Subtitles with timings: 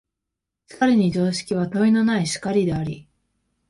[0.65, 3.07] しかるに常識は問いのない然りであり、